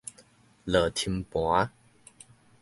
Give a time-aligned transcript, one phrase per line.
[0.65, 1.69] 落停盤